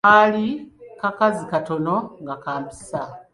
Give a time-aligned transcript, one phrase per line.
[0.07, 0.47] kaali
[1.01, 3.01] kakazi katono, nga ka mpisa.